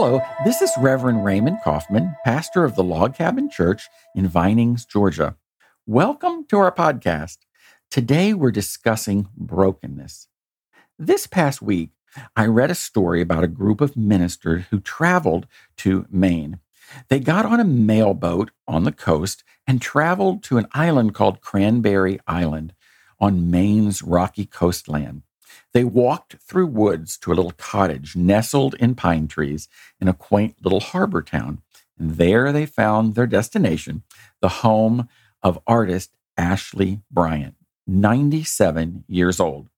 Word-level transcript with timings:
Hello, 0.00 0.20
this 0.44 0.62
is 0.62 0.70
Reverend 0.78 1.24
Raymond 1.24 1.58
Coffman, 1.64 2.14
pastor 2.24 2.64
of 2.64 2.76
the 2.76 2.84
Log 2.84 3.16
Cabin 3.16 3.50
Church 3.50 3.88
in 4.14 4.28
Vinings, 4.28 4.84
Georgia. 4.84 5.36
Welcome 5.86 6.46
to 6.50 6.58
our 6.58 6.70
podcast. 6.70 7.38
Today 7.90 8.32
we're 8.32 8.52
discussing 8.52 9.28
brokenness. 9.36 10.28
This 10.98 11.26
past 11.26 11.60
week, 11.60 11.90
I 12.36 12.46
read 12.46 12.70
a 12.70 12.76
story 12.76 13.20
about 13.20 13.42
a 13.42 13.48
group 13.48 13.80
of 13.80 13.96
ministers 13.96 14.66
who 14.70 14.78
traveled 14.78 15.48
to 15.78 16.06
Maine. 16.10 16.60
They 17.08 17.18
got 17.18 17.44
on 17.44 17.58
a 17.58 17.64
mailboat 17.64 18.52
on 18.68 18.84
the 18.84 18.92
coast 18.92 19.42
and 19.66 19.82
traveled 19.82 20.44
to 20.44 20.58
an 20.58 20.68
island 20.70 21.14
called 21.14 21.40
Cranberry 21.40 22.20
Island 22.26 22.72
on 23.18 23.50
Maine's 23.50 24.00
rocky 24.00 24.46
coastland. 24.46 25.22
They 25.72 25.84
walked 25.84 26.36
through 26.40 26.66
woods 26.66 27.16
to 27.18 27.32
a 27.32 27.34
little 27.34 27.52
cottage 27.52 28.16
nestled 28.16 28.74
in 28.74 28.94
pine 28.94 29.28
trees 29.28 29.68
in 30.00 30.08
a 30.08 30.14
quaint 30.14 30.56
little 30.62 30.80
harbor 30.80 31.22
town. 31.22 31.62
And 31.98 32.16
there 32.16 32.52
they 32.52 32.66
found 32.66 33.14
their 33.14 33.26
destination, 33.26 34.02
the 34.40 34.48
home 34.48 35.08
of 35.42 35.58
artist 35.66 36.12
Ashley 36.36 37.00
Bryant, 37.10 37.56
97 37.86 39.04
years 39.08 39.40
old. 39.40 39.68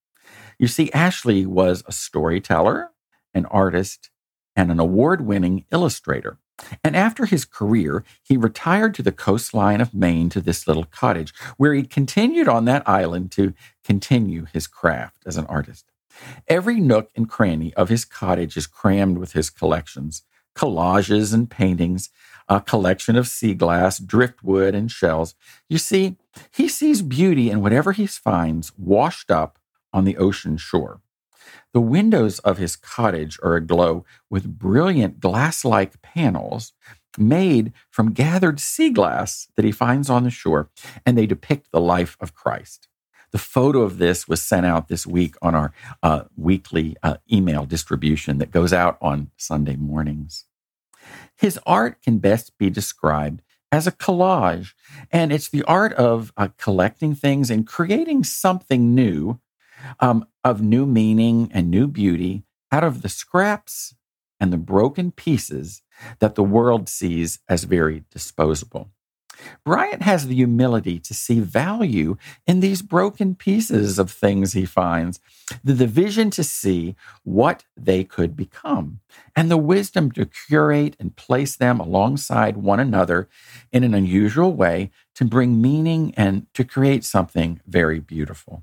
You 0.58 0.66
see, 0.66 0.92
Ashley 0.92 1.46
was 1.46 1.82
a 1.86 1.92
storyteller, 1.92 2.90
an 3.32 3.46
artist, 3.46 4.10
and 4.54 4.70
an 4.70 4.80
award 4.80 5.22
winning 5.22 5.64
illustrator. 5.72 6.38
And 6.84 6.96
after 6.96 7.26
his 7.26 7.44
career, 7.44 8.04
he 8.22 8.36
retired 8.36 8.94
to 8.94 9.02
the 9.02 9.12
coastline 9.12 9.80
of 9.80 9.94
Maine 9.94 10.28
to 10.30 10.40
this 10.40 10.66
little 10.66 10.84
cottage, 10.84 11.32
where 11.56 11.74
he 11.74 11.82
continued 11.82 12.48
on 12.48 12.64
that 12.66 12.88
island 12.88 13.30
to 13.32 13.54
continue 13.84 14.46
his 14.52 14.66
craft 14.66 15.22
as 15.26 15.36
an 15.36 15.46
artist. 15.46 15.86
Every 16.48 16.80
nook 16.80 17.10
and 17.16 17.28
cranny 17.28 17.72
of 17.74 17.88
his 17.88 18.04
cottage 18.04 18.56
is 18.56 18.66
crammed 18.66 19.18
with 19.18 19.32
his 19.32 19.50
collections 19.50 20.22
collages 20.56 21.32
and 21.32 21.48
paintings, 21.48 22.10
a 22.48 22.60
collection 22.60 23.16
of 23.16 23.28
sea 23.28 23.54
glass, 23.54 23.98
driftwood, 23.98 24.74
and 24.74 24.90
shells. 24.90 25.34
You 25.68 25.78
see, 25.78 26.16
he 26.50 26.68
sees 26.68 27.02
beauty 27.02 27.50
in 27.50 27.62
whatever 27.62 27.92
he 27.92 28.06
finds 28.06 28.72
washed 28.76 29.30
up 29.30 29.58
on 29.92 30.04
the 30.04 30.16
ocean 30.16 30.56
shore. 30.56 31.00
The 31.72 31.80
windows 31.80 32.38
of 32.40 32.58
his 32.58 32.76
cottage 32.76 33.38
are 33.42 33.56
aglow 33.56 34.04
with 34.28 34.58
brilliant 34.58 35.20
glass 35.20 35.64
like 35.64 36.02
panels 36.02 36.72
made 37.18 37.72
from 37.90 38.12
gathered 38.12 38.60
sea 38.60 38.90
glass 38.90 39.48
that 39.56 39.64
he 39.64 39.72
finds 39.72 40.08
on 40.08 40.24
the 40.24 40.30
shore, 40.30 40.70
and 41.04 41.16
they 41.16 41.26
depict 41.26 41.70
the 41.72 41.80
life 41.80 42.16
of 42.20 42.34
Christ. 42.34 42.88
The 43.32 43.38
photo 43.38 43.82
of 43.82 43.98
this 43.98 44.26
was 44.26 44.42
sent 44.42 44.66
out 44.66 44.88
this 44.88 45.06
week 45.06 45.36
on 45.40 45.54
our 45.54 45.72
uh, 46.02 46.24
weekly 46.36 46.96
uh, 47.02 47.16
email 47.32 47.64
distribution 47.64 48.38
that 48.38 48.50
goes 48.50 48.72
out 48.72 48.98
on 49.00 49.30
Sunday 49.36 49.76
mornings. 49.76 50.46
His 51.36 51.58
art 51.64 52.02
can 52.02 52.18
best 52.18 52.58
be 52.58 52.70
described 52.70 53.42
as 53.72 53.86
a 53.86 53.92
collage, 53.92 54.74
and 55.12 55.32
it's 55.32 55.48
the 55.48 55.62
art 55.62 55.92
of 55.92 56.32
uh, 56.36 56.48
collecting 56.58 57.14
things 57.14 57.50
and 57.50 57.66
creating 57.66 58.24
something 58.24 58.94
new, 58.94 59.40
um, 60.00 60.26
of 60.44 60.62
new 60.62 60.86
meaning 60.86 61.50
and 61.52 61.70
new 61.70 61.86
beauty 61.86 62.44
out 62.72 62.84
of 62.84 63.02
the 63.02 63.08
scraps 63.08 63.94
and 64.38 64.52
the 64.52 64.58
broken 64.58 65.12
pieces 65.12 65.82
that 66.18 66.34
the 66.34 66.42
world 66.42 66.88
sees 66.88 67.40
as 67.48 67.64
very 67.64 68.04
disposable. 68.10 68.90
Bryant 69.64 70.02
has 70.02 70.26
the 70.26 70.34
humility 70.34 70.98
to 70.98 71.14
see 71.14 71.40
value 71.40 72.16
in 72.46 72.60
these 72.60 72.82
broken 72.82 73.34
pieces 73.34 73.98
of 73.98 74.10
things 74.10 74.52
he 74.52 74.66
finds, 74.66 75.20
the, 75.64 75.72
the 75.72 75.86
vision 75.86 76.30
to 76.30 76.44
see 76.44 76.94
what 77.22 77.64
they 77.76 78.04
could 78.04 78.36
become, 78.36 79.00
and 79.34 79.50
the 79.50 79.56
wisdom 79.56 80.10
to 80.12 80.26
curate 80.26 80.96
and 80.98 81.16
place 81.16 81.56
them 81.56 81.80
alongside 81.80 82.56
one 82.56 82.80
another 82.80 83.28
in 83.72 83.84
an 83.84 83.94
unusual 83.94 84.52
way 84.52 84.90
to 85.14 85.24
bring 85.24 85.60
meaning 85.60 86.14
and 86.16 86.46
to 86.54 86.64
create 86.64 87.04
something 87.04 87.60
very 87.66 88.00
beautiful. 88.00 88.62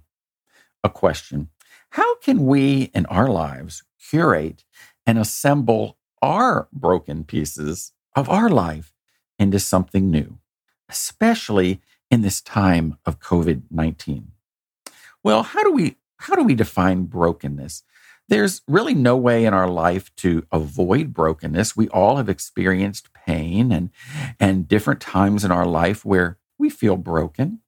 A 0.87 0.89
question 0.89 1.49
How 1.91 2.15
can 2.19 2.45
we 2.45 2.91
in 2.93 3.05
our 3.07 3.27
lives 3.27 3.83
curate 4.09 4.63
and 5.05 5.19
assemble 5.19 5.97
our 6.21 6.67
broken 6.71 7.25
pieces 7.25 7.91
of 8.15 8.29
our 8.29 8.49
life 8.49 8.93
into 9.37 9.59
something 9.59 10.09
new? 10.09 10.39
especially 10.89 11.81
in 12.09 12.21
this 12.21 12.41
time 12.41 12.97
of 13.05 13.19
COVID 13.19 13.63
19. 13.69 14.31
Well, 15.23 15.43
how 15.43 15.63
do 15.63 15.71
we 15.71 15.97
how 16.17 16.35
do 16.35 16.43
we 16.43 16.55
define 16.55 17.03
brokenness? 17.03 17.83
There's 18.29 18.61
really 18.67 18.93
no 18.93 19.15
way 19.15 19.45
in 19.45 19.53
our 19.53 19.69
life 19.69 20.13
to 20.17 20.45
avoid 20.51 21.13
brokenness. 21.13 21.77
We 21.77 21.87
all 21.89 22.17
have 22.17 22.27
experienced 22.27 23.13
pain 23.13 23.71
and, 23.71 23.89
and 24.37 24.67
different 24.67 24.99
times 24.99 25.45
in 25.45 25.51
our 25.51 25.65
life 25.65 26.03
where 26.03 26.37
we 26.57 26.69
feel 26.69 26.97
broken. 26.97 27.59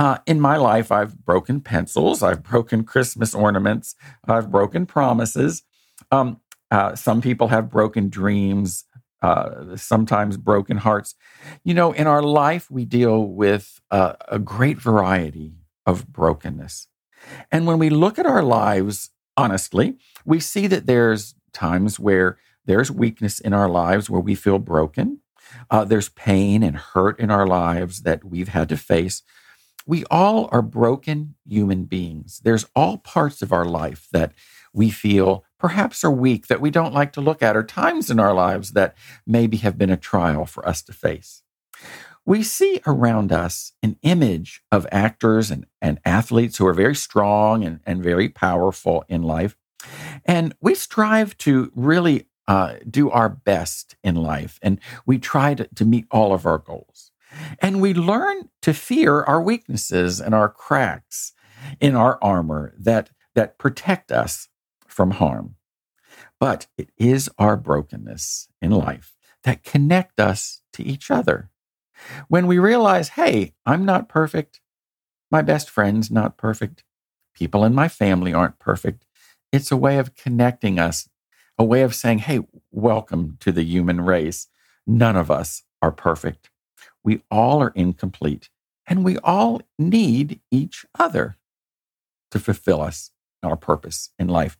Uh, 0.00 0.16
in 0.26 0.40
my 0.40 0.56
life, 0.56 0.90
I've 0.90 1.26
broken 1.26 1.60
pencils, 1.60 2.22
I've 2.22 2.42
broken 2.42 2.84
Christmas 2.84 3.34
ornaments, 3.34 3.94
I've 4.26 4.50
broken 4.50 4.86
promises. 4.86 5.62
Um, 6.10 6.40
uh, 6.70 6.94
some 6.94 7.20
people 7.20 7.48
have 7.48 7.68
broken 7.68 8.08
dreams, 8.08 8.86
uh, 9.20 9.76
sometimes 9.76 10.38
broken 10.38 10.78
hearts. 10.78 11.16
You 11.64 11.74
know, 11.74 11.92
in 11.92 12.06
our 12.06 12.22
life, 12.22 12.70
we 12.70 12.86
deal 12.86 13.26
with 13.26 13.78
uh, 13.90 14.14
a 14.26 14.38
great 14.38 14.80
variety 14.80 15.52
of 15.84 16.10
brokenness. 16.10 16.86
And 17.52 17.66
when 17.66 17.78
we 17.78 17.90
look 17.90 18.18
at 18.18 18.24
our 18.24 18.42
lives 18.42 19.10
honestly, 19.36 19.98
we 20.24 20.40
see 20.40 20.66
that 20.66 20.86
there's 20.86 21.34
times 21.52 22.00
where 22.00 22.38
there's 22.64 22.90
weakness 22.90 23.38
in 23.38 23.52
our 23.52 23.68
lives 23.68 24.08
where 24.08 24.22
we 24.22 24.34
feel 24.34 24.58
broken. 24.58 25.20
Uh, 25.70 25.84
there's 25.84 26.08
pain 26.08 26.62
and 26.62 26.76
hurt 26.78 27.20
in 27.20 27.30
our 27.30 27.46
lives 27.46 28.00
that 28.02 28.24
we've 28.24 28.48
had 28.48 28.70
to 28.70 28.78
face. 28.78 29.22
We 29.86 30.04
all 30.10 30.48
are 30.52 30.62
broken 30.62 31.34
human 31.48 31.84
beings. 31.84 32.40
There's 32.44 32.66
all 32.74 32.98
parts 32.98 33.42
of 33.42 33.52
our 33.52 33.64
life 33.64 34.08
that 34.12 34.32
we 34.72 34.90
feel 34.90 35.44
perhaps 35.58 36.04
are 36.04 36.10
weak, 36.10 36.46
that 36.46 36.60
we 36.60 36.70
don't 36.70 36.94
like 36.94 37.12
to 37.12 37.20
look 37.20 37.42
at, 37.42 37.56
or 37.56 37.62
times 37.62 38.10
in 38.10 38.20
our 38.20 38.34
lives 38.34 38.72
that 38.72 38.96
maybe 39.26 39.58
have 39.58 39.76
been 39.76 39.90
a 39.90 39.96
trial 39.96 40.46
for 40.46 40.66
us 40.66 40.82
to 40.82 40.92
face. 40.92 41.42
We 42.24 42.42
see 42.42 42.80
around 42.86 43.32
us 43.32 43.72
an 43.82 43.96
image 44.02 44.62
of 44.70 44.86
actors 44.92 45.50
and, 45.50 45.66
and 45.80 46.00
athletes 46.04 46.58
who 46.58 46.66
are 46.66 46.74
very 46.74 46.94
strong 46.94 47.64
and, 47.64 47.80
and 47.84 48.02
very 48.02 48.28
powerful 48.28 49.04
in 49.08 49.22
life. 49.22 49.56
And 50.24 50.54
we 50.60 50.74
strive 50.74 51.36
to 51.38 51.72
really 51.74 52.26
uh, 52.46 52.74
do 52.88 53.10
our 53.10 53.28
best 53.28 53.96
in 54.02 54.16
life, 54.16 54.58
and 54.60 54.80
we 55.06 55.18
try 55.18 55.54
to, 55.54 55.68
to 55.74 55.84
meet 55.84 56.06
all 56.10 56.32
of 56.32 56.46
our 56.46 56.58
goals. 56.58 57.09
And 57.60 57.80
we 57.80 57.94
learn 57.94 58.48
to 58.62 58.74
fear 58.74 59.22
our 59.22 59.40
weaknesses 59.40 60.20
and 60.20 60.34
our 60.34 60.48
cracks 60.48 61.32
in 61.80 61.94
our 61.94 62.18
armor 62.22 62.74
that, 62.78 63.10
that 63.34 63.58
protect 63.58 64.10
us 64.10 64.48
from 64.86 65.12
harm. 65.12 65.56
But 66.38 66.66
it 66.76 66.90
is 66.96 67.30
our 67.38 67.56
brokenness 67.56 68.48
in 68.60 68.70
life 68.70 69.16
that 69.44 69.62
connect 69.62 70.18
us 70.20 70.62
to 70.72 70.82
each 70.82 71.10
other. 71.10 71.50
When 72.28 72.46
we 72.46 72.58
realize, 72.58 73.10
hey, 73.10 73.54
I'm 73.66 73.84
not 73.84 74.08
perfect, 74.08 74.60
my 75.30 75.42
best 75.42 75.68
friend's 75.68 76.10
not 76.10 76.36
perfect, 76.36 76.82
people 77.34 77.64
in 77.64 77.74
my 77.74 77.88
family 77.88 78.32
aren't 78.32 78.58
perfect, 78.58 79.06
it's 79.52 79.70
a 79.70 79.76
way 79.76 79.98
of 79.98 80.14
connecting 80.14 80.78
us, 80.78 81.08
a 81.58 81.64
way 81.64 81.82
of 81.82 81.94
saying, 81.94 82.20
hey, 82.20 82.40
welcome 82.70 83.36
to 83.40 83.52
the 83.52 83.64
human 83.64 84.00
race. 84.00 84.46
None 84.86 85.16
of 85.16 85.30
us 85.30 85.62
are 85.82 85.92
perfect. 85.92 86.49
We 87.02 87.22
all 87.30 87.62
are 87.62 87.72
incomplete, 87.74 88.50
and 88.86 89.04
we 89.04 89.18
all 89.18 89.62
need 89.78 90.40
each 90.50 90.84
other 90.98 91.36
to 92.30 92.38
fulfill 92.38 92.80
us 92.80 93.10
our 93.42 93.56
purpose 93.56 94.10
in 94.18 94.28
life. 94.28 94.58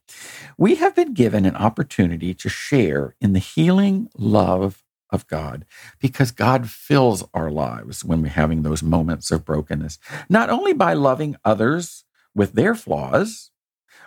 We 0.57 0.77
have 0.77 0.95
been 0.95 1.13
given 1.13 1.45
an 1.45 1.57
opportunity 1.57 2.35
to 2.35 2.49
share 2.49 3.15
in 3.21 3.33
the 3.33 3.39
healing 3.39 4.09
love 4.17 4.83
of 5.11 5.27
God 5.27 5.67
because 5.99 6.31
God 6.31 6.71
fills 6.71 7.25
our 7.35 7.51
lives 7.51 8.05
when 8.05 8.23
we're 8.23 8.29
having 8.29 8.63
those 8.63 8.83
moments 8.83 9.31
of 9.31 9.45
brokenness, 9.45 9.99
not 10.29 10.51
only 10.51 10.73
by 10.73 10.95
loving 10.95 11.37
others 11.45 12.05
with 12.35 12.53
their 12.53 12.75
flaws, 12.75 13.51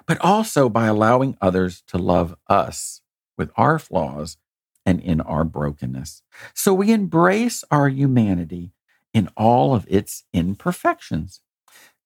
but 0.06 0.20
also 0.22 0.70
by 0.70 0.88
allowing 0.88 1.38
others 1.42 1.84
to 1.88 1.98
love 1.98 2.36
us 2.48 3.02
with 3.38 3.52
our 3.58 3.78
flaws 3.80 4.38
and 4.86 5.00
in 5.02 5.22
our 5.22 5.44
brokenness. 5.44 6.22
So 6.54 6.74
we 6.74 6.92
embrace 6.92 7.64
our 7.72 7.90
humanity 7.90 8.72
in 9.14 9.30
all 9.38 9.74
of 9.74 9.86
its 9.90 10.24
imperfections. 10.34 11.42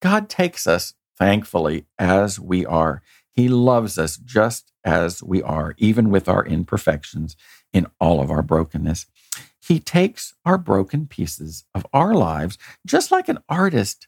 God 0.01 0.29
takes 0.29 0.67
us 0.67 0.93
thankfully, 1.17 1.85
as 1.97 2.39
we 2.39 2.65
are. 2.65 3.01
He 3.31 3.49
loves 3.49 3.97
us 3.97 4.17
just 4.17 4.71
as 4.83 5.21
we 5.21 5.41
are, 5.41 5.75
even 5.77 6.09
with 6.09 6.29
our 6.29 6.45
imperfections 6.45 7.35
in 7.73 7.87
all 7.99 8.21
of 8.21 8.31
our 8.31 8.41
brokenness. 8.41 9.05
He 9.59 9.79
takes 9.79 10.33
our 10.45 10.57
broken 10.57 11.07
pieces 11.07 11.65
of 11.75 11.85
our 11.91 12.13
lives, 12.13 12.57
just 12.85 13.11
like 13.11 13.27
an 13.27 13.39
artist 13.49 14.07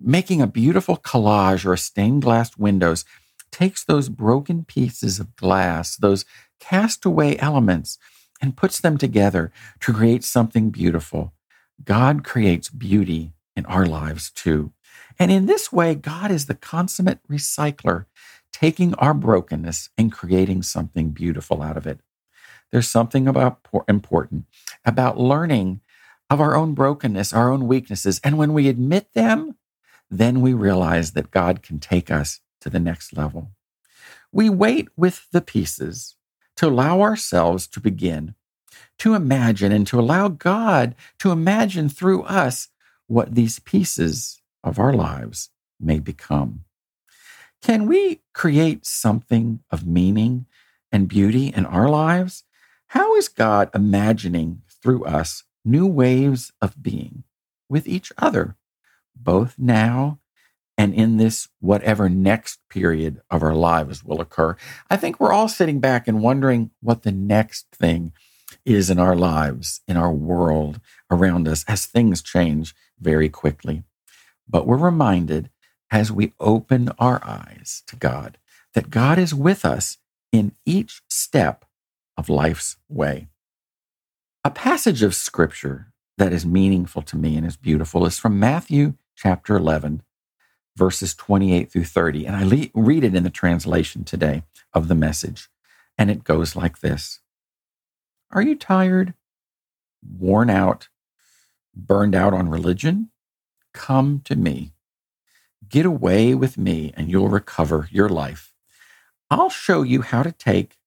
making 0.00 0.42
a 0.42 0.46
beautiful 0.46 0.96
collage 0.96 1.64
or 1.64 1.72
a 1.72 1.78
stained 1.78 2.22
glass 2.22 2.56
windows. 2.56 3.04
takes 3.52 3.84
those 3.84 4.08
broken 4.10 4.64
pieces 4.64 5.18
of 5.18 5.34
glass, 5.36 5.96
those 5.96 6.26
castaway 6.60 7.36
elements, 7.38 7.98
and 8.40 8.56
puts 8.56 8.80
them 8.80 8.98
together 8.98 9.50
to 9.80 9.92
create 9.92 10.24
something 10.24 10.70
beautiful. 10.70 11.32
God 11.84 12.24
creates 12.24 12.68
beauty 12.68 13.32
in 13.54 13.64
our 13.66 13.86
lives 13.86 14.30
too. 14.30 14.72
And 15.18 15.30
in 15.30 15.46
this 15.46 15.72
way, 15.72 15.94
God 15.94 16.30
is 16.30 16.46
the 16.46 16.54
consummate 16.54 17.20
recycler, 17.30 18.06
taking 18.52 18.94
our 18.94 19.14
brokenness 19.14 19.90
and 19.96 20.12
creating 20.12 20.62
something 20.62 21.10
beautiful 21.10 21.62
out 21.62 21.76
of 21.76 21.86
it. 21.86 22.00
There's 22.72 22.88
something 22.88 23.28
about 23.28 23.66
important 23.88 24.46
about 24.84 25.18
learning 25.18 25.80
of 26.28 26.40
our 26.40 26.56
own 26.56 26.74
brokenness, 26.74 27.32
our 27.32 27.50
own 27.50 27.68
weaknesses. 27.68 28.20
And 28.24 28.36
when 28.36 28.52
we 28.52 28.68
admit 28.68 29.14
them, 29.14 29.56
then 30.10 30.40
we 30.40 30.52
realize 30.52 31.12
that 31.12 31.30
God 31.30 31.62
can 31.62 31.78
take 31.78 32.10
us 32.10 32.40
to 32.60 32.70
the 32.70 32.80
next 32.80 33.16
level. 33.16 33.52
We 34.32 34.50
wait 34.50 34.88
with 34.96 35.26
the 35.32 35.40
pieces 35.40 36.15
to 36.56 36.66
allow 36.66 37.00
ourselves 37.00 37.66
to 37.68 37.80
begin 37.80 38.34
to 38.98 39.14
imagine 39.14 39.72
and 39.72 39.86
to 39.86 40.00
allow 40.00 40.28
God 40.28 40.94
to 41.18 41.30
imagine 41.30 41.88
through 41.88 42.22
us 42.22 42.68
what 43.06 43.34
these 43.34 43.58
pieces 43.58 44.40
of 44.64 44.78
our 44.78 44.92
lives 44.92 45.50
may 45.78 45.98
become. 45.98 46.64
Can 47.62 47.86
we 47.86 48.20
create 48.32 48.86
something 48.86 49.60
of 49.70 49.86
meaning 49.86 50.46
and 50.90 51.08
beauty 51.08 51.48
in 51.48 51.66
our 51.66 51.88
lives? 51.88 52.44
How 52.88 53.14
is 53.16 53.28
God 53.28 53.70
imagining 53.74 54.62
through 54.82 55.04
us 55.04 55.44
new 55.64 55.86
waves 55.86 56.52
of 56.60 56.82
being 56.82 57.24
with 57.68 57.88
each 57.88 58.12
other, 58.18 58.56
both 59.16 59.58
now 59.58 60.20
and 60.78 60.94
in 60.94 61.16
this 61.16 61.48
whatever 61.60 62.08
next 62.08 62.60
period 62.68 63.20
of 63.30 63.42
our 63.42 63.54
lives 63.54 64.04
will 64.04 64.20
occur? 64.20 64.56
I 64.90 64.96
think 64.96 65.18
we're 65.18 65.32
all 65.32 65.48
sitting 65.48 65.80
back 65.80 66.06
and 66.06 66.22
wondering 66.22 66.70
what 66.80 67.02
the 67.02 67.12
next 67.12 67.66
thing 67.72 68.12
is 68.64 68.90
in 68.90 68.98
our 68.98 69.16
lives, 69.16 69.80
in 69.88 69.96
our 69.96 70.12
world 70.12 70.80
around 71.10 71.48
us 71.48 71.64
as 71.68 71.86
things 71.86 72.22
change 72.22 72.74
very 73.00 73.28
quickly. 73.28 73.82
But 74.48 74.66
we're 74.66 74.76
reminded 74.76 75.50
as 75.90 76.12
we 76.12 76.32
open 76.40 76.90
our 76.98 77.24
eyes 77.24 77.82
to 77.86 77.96
God 77.96 78.38
that 78.74 78.90
God 78.90 79.18
is 79.18 79.34
with 79.34 79.64
us 79.64 79.98
in 80.32 80.52
each 80.64 81.02
step 81.08 81.64
of 82.16 82.28
life's 82.28 82.76
way. 82.88 83.28
A 84.44 84.50
passage 84.50 85.02
of 85.02 85.14
scripture 85.14 85.92
that 86.18 86.32
is 86.32 86.46
meaningful 86.46 87.02
to 87.02 87.16
me 87.16 87.36
and 87.36 87.46
is 87.46 87.56
beautiful 87.56 88.06
is 88.06 88.18
from 88.18 88.38
Matthew 88.38 88.94
chapter 89.14 89.56
11, 89.56 90.02
verses 90.76 91.14
28 91.14 91.72
through 91.72 91.84
30. 91.84 92.26
And 92.26 92.36
I 92.36 92.44
le- 92.44 92.68
read 92.74 93.04
it 93.04 93.16
in 93.16 93.24
the 93.24 93.30
translation 93.30 94.04
today 94.04 94.44
of 94.74 94.88
the 94.88 94.96
message. 94.96 95.48
And 95.98 96.10
it 96.10 96.24
goes 96.24 96.56
like 96.56 96.80
this 96.80 97.20
Are 98.32 98.42
you 98.42 98.56
tired, 98.56 99.14
worn 100.18 100.50
out, 100.50 100.88
burned 101.74 102.14
out 102.14 102.34
on 102.34 102.50
religion? 102.50 103.10
Come 103.74 104.22
to 104.24 104.36
me. 104.36 104.72
Get 105.68 105.86
away 105.86 106.34
with 106.34 106.58
me, 106.58 106.92
and 106.96 107.10
you'll 107.10 107.28
recover 107.28 107.88
your 107.92 108.08
life. 108.08 108.54
I'll 109.30 109.50
show 109.50 109.82
you 109.82 110.02
how 110.02 110.22
to 110.22 110.32
take 110.32 110.78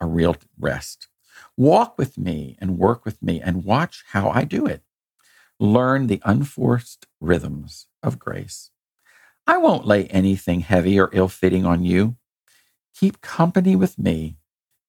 a 0.00 0.06
real 0.06 0.36
rest. 0.58 1.08
Walk 1.56 1.98
with 1.98 2.18
me 2.18 2.56
and 2.60 2.78
work 2.78 3.04
with 3.04 3.22
me 3.22 3.40
and 3.40 3.64
watch 3.64 4.04
how 4.12 4.30
I 4.30 4.44
do 4.44 4.66
it. 4.66 4.82
Learn 5.60 6.08
the 6.08 6.22
unforced 6.24 7.06
rhythms 7.20 7.86
of 8.02 8.18
grace. 8.18 8.69
I 9.50 9.56
won't 9.56 9.84
lay 9.84 10.04
anything 10.06 10.60
heavy 10.60 11.00
or 11.00 11.10
ill 11.12 11.26
fitting 11.26 11.66
on 11.66 11.82
you. 11.84 12.14
Keep 12.94 13.20
company 13.20 13.74
with 13.74 13.98
me, 13.98 14.36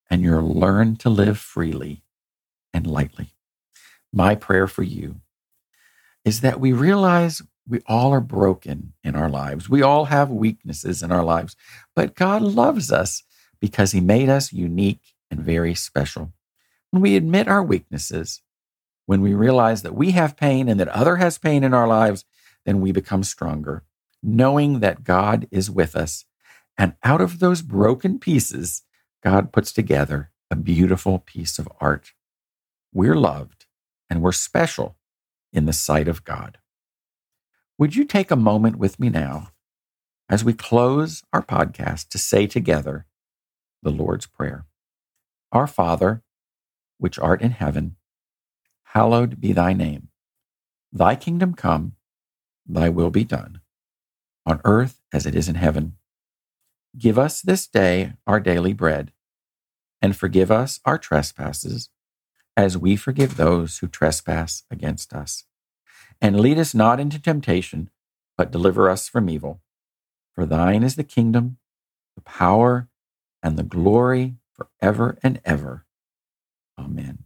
and 0.07 0.21
you'll 0.21 0.53
learn 0.53 0.97
to 0.97 1.09
live 1.09 1.39
freely 1.39 2.03
and 2.71 2.85
lightly. 2.85 3.33
My 4.13 4.35
prayer 4.35 4.67
for 4.67 4.83
you 4.83 5.15
is 6.23 6.41
that 6.41 6.59
we 6.59 6.73
realize 6.73 7.41
we 7.67 7.81
all 7.87 8.13
are 8.13 8.21
broken 8.21 8.93
in 9.03 9.15
our 9.15 9.29
lives. 9.29 9.67
We 9.67 9.81
all 9.81 10.05
have 10.05 10.29
weaknesses 10.29 11.01
in 11.01 11.11
our 11.11 11.23
lives, 11.23 11.55
but 11.95 12.13
God 12.13 12.43
loves 12.43 12.91
us 12.91 13.23
because 13.59 13.93
He 13.93 13.99
made 13.99 14.29
us 14.29 14.53
unique 14.53 15.15
and 15.31 15.39
very 15.39 15.73
special. 15.73 16.33
When 16.91 17.01
we 17.01 17.15
admit 17.15 17.47
our 17.47 17.63
weaknesses, 17.63 18.43
when 19.07 19.21
we 19.21 19.33
realize 19.33 19.81
that 19.81 19.95
we 19.95 20.11
have 20.11 20.37
pain 20.37 20.69
and 20.69 20.79
that 20.79 20.89
other 20.89 21.15
has 21.15 21.39
pain 21.39 21.63
in 21.63 21.73
our 21.73 21.87
lives, 21.87 22.25
then 22.63 22.79
we 22.79 22.91
become 22.91 23.23
stronger, 23.23 23.81
knowing 24.23 24.79
that 24.79 25.03
God 25.03 25.47
is 25.51 25.69
with 25.69 25.95
us. 25.95 26.25
And 26.77 26.95
out 27.03 27.21
of 27.21 27.39
those 27.39 27.61
broken 27.61 28.19
pieces, 28.19 28.83
God 29.23 29.51
puts 29.51 29.71
together 29.71 30.31
a 30.49 30.55
beautiful 30.55 31.19
piece 31.19 31.59
of 31.59 31.69
art. 31.79 32.13
We're 32.93 33.15
loved 33.15 33.65
and 34.09 34.21
we're 34.21 34.31
special 34.31 34.97
in 35.53 35.65
the 35.65 35.73
sight 35.73 36.07
of 36.07 36.23
God. 36.23 36.57
Would 37.77 37.95
you 37.95 38.05
take 38.05 38.31
a 38.31 38.35
moment 38.35 38.75
with 38.75 38.99
me 38.99 39.09
now 39.09 39.49
as 40.29 40.43
we 40.43 40.53
close 40.53 41.23
our 41.33 41.41
podcast 41.41 42.09
to 42.09 42.17
say 42.17 42.47
together 42.47 43.05
the 43.81 43.89
Lord's 43.89 44.27
Prayer? 44.27 44.65
Our 45.51 45.67
Father, 45.67 46.23
which 46.97 47.17
art 47.19 47.41
in 47.41 47.51
heaven, 47.51 47.95
hallowed 48.83 49.41
be 49.41 49.53
thy 49.53 49.73
name. 49.73 50.09
Thy 50.91 51.15
kingdom 51.15 51.53
come, 51.53 51.93
thy 52.67 52.89
will 52.89 53.09
be 53.09 53.23
done, 53.23 53.61
on 54.45 54.61
earth 54.65 55.01
as 55.13 55.25
it 55.25 55.35
is 55.35 55.47
in 55.47 55.55
heaven. 55.55 55.97
Give 56.97 57.17
us 57.17 57.41
this 57.41 57.67
day 57.67 58.13
our 58.27 58.39
daily 58.39 58.73
bread, 58.73 59.11
and 60.01 60.15
forgive 60.15 60.51
us 60.51 60.79
our 60.85 60.97
trespasses 60.97 61.89
as 62.57 62.77
we 62.77 62.95
forgive 62.95 63.37
those 63.37 63.77
who 63.77 63.87
trespass 63.87 64.63
against 64.69 65.13
us. 65.13 65.45
And 66.19 66.39
lead 66.39 66.59
us 66.59 66.75
not 66.75 66.99
into 66.99 67.19
temptation, 67.21 67.89
but 68.37 68.51
deliver 68.51 68.89
us 68.89 69.07
from 69.07 69.29
evil. 69.29 69.61
For 70.33 70.45
thine 70.45 70.83
is 70.83 70.95
the 70.95 71.03
kingdom, 71.03 71.57
the 72.15 72.21
power, 72.21 72.89
and 73.41 73.57
the 73.57 73.63
glory 73.63 74.35
forever 74.53 75.17
and 75.23 75.41
ever. 75.45 75.85
Amen. 76.77 77.23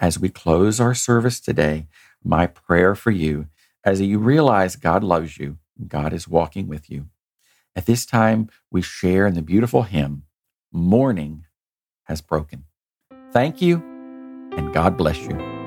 As 0.00 0.18
we 0.18 0.28
close 0.28 0.80
our 0.80 0.94
service 0.94 1.40
today, 1.40 1.86
my 2.22 2.46
prayer 2.46 2.94
for 2.94 3.10
you, 3.10 3.48
as 3.84 4.00
you 4.00 4.18
realize 4.18 4.76
God 4.76 5.02
loves 5.02 5.38
you, 5.38 5.58
God 5.86 6.12
is 6.12 6.28
walking 6.28 6.66
with 6.66 6.90
you. 6.90 7.08
At 7.76 7.86
this 7.86 8.04
time, 8.04 8.48
we 8.70 8.82
share 8.82 9.26
in 9.26 9.34
the 9.34 9.42
beautiful 9.42 9.82
hymn, 9.82 10.24
Morning 10.72 11.44
Has 12.04 12.20
Broken. 12.20 12.64
Thank 13.32 13.62
you 13.62 13.82
and 14.56 14.72
God 14.72 14.96
bless 14.96 15.18
you. 15.20 15.57